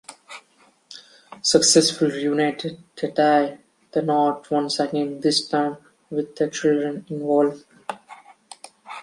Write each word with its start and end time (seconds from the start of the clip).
Successfully 1.43 2.11
reunited, 2.27 2.83
they 2.99 3.11
tie 3.11 3.59
the 3.91 4.01
knot 4.01 4.49
once 4.49 4.79
again, 4.79 5.19
this 5.19 5.47
time 5.47 5.77
with 6.09 6.35
the 6.37 6.49
children 6.49 7.05
involved. 7.07 7.65